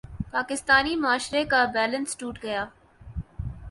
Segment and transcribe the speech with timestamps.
[0.31, 2.65] پاکستانی معاشرے کا بیلنس ٹوٹ گیا۔